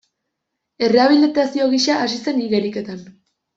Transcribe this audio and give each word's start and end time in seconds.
Errehabilitazio 0.87 1.69
gisa 1.75 1.99
hasi 2.07 2.19
zen 2.29 2.43
igeriketan. 2.49 3.07